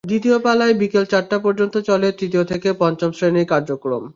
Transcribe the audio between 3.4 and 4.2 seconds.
কার্যক্রম।